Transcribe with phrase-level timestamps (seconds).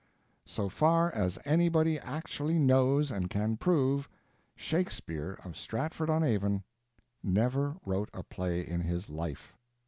[0.47, 4.09] So far as anybody actually knows and can prove,
[4.55, 6.63] Shakespeare of Stratford on Avon
[7.21, 9.53] never wrote a play in his life.